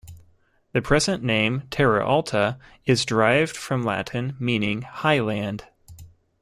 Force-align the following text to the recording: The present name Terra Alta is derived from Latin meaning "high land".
The 0.71 0.81
present 0.81 1.21
name 1.23 1.67
Terra 1.69 2.03
Alta 2.03 2.57
is 2.87 3.05
derived 3.05 3.55
from 3.55 3.83
Latin 3.83 4.35
meaning 4.39 4.81
"high 4.81 5.19
land". 5.19 5.65